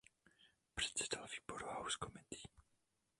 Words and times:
Předsedal 0.75 1.27
výboru 1.27 1.65
House 1.67 1.97
Committee. 2.03 2.43